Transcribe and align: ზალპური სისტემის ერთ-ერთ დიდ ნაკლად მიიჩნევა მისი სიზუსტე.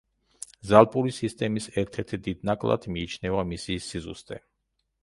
ზალპური 0.69 1.13
სისტემის 1.17 1.69
ერთ-ერთ 1.83 2.15
დიდ 2.29 2.43
ნაკლად 2.51 2.89
მიიჩნევა 2.97 3.47
მისი 3.53 3.79
სიზუსტე. 3.91 4.43